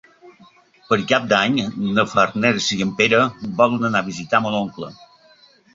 [0.87, 1.59] Per Cap d'Any
[1.99, 3.23] na Farners i en Pere
[3.61, 4.95] volen anar a visitar mon oncle.